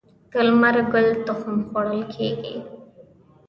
د 0.31 0.33
لمر 0.47 0.75
ګل 0.91 1.07
تخم 1.25 1.57
خوړل 1.67 2.01
کیږي. 2.13 2.55